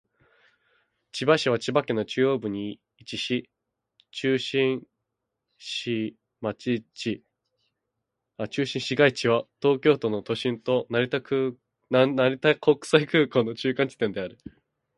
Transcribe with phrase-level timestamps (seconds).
[1.11, 3.51] 千葉市は千葉県の中央部に位置し、
[4.09, 4.81] 中心
[5.59, 7.23] 市街地
[8.39, 8.79] は東
[9.79, 11.55] 京都の都心と成田国
[12.83, 14.39] 際空港の中間地点である。